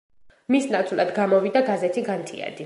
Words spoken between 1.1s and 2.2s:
გამოვიდა გაზეთი